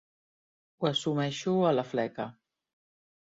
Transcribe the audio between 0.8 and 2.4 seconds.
assumeixo a la fleca.